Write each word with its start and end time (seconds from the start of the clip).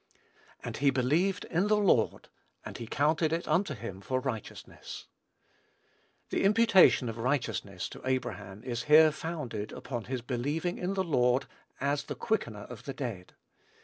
"And 0.63 0.77
he 0.77 0.89
believed 0.89 1.43
in 1.45 1.67
the 1.67 1.77
Lord, 1.77 2.27
and 2.65 2.75
he 2.79 2.87
counted 2.87 3.31
it 3.31 3.47
unto 3.47 3.75
him 3.75 4.01
for 4.01 4.19
righteousness." 4.19 5.05
The 6.31 6.43
imputation 6.43 7.07
of 7.07 7.19
righteousness 7.19 7.87
to 7.89 8.01
Abraham 8.03 8.63
is 8.63 8.85
here 8.85 9.11
founded 9.11 9.71
upon 9.71 10.05
his 10.05 10.23
believing 10.23 10.79
in 10.79 10.95
the 10.95 11.03
Lord 11.03 11.45
as 11.79 12.05
the 12.05 12.15
Quickener 12.15 12.63
of 12.63 12.85
the 12.85 12.95
dead. 12.95 13.35